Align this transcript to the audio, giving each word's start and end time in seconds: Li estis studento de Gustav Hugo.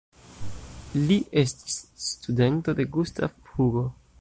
Li 1.09 1.17
estis 1.41 1.77
studento 2.07 2.75
de 2.81 2.89
Gustav 2.97 3.37
Hugo. 3.53 3.87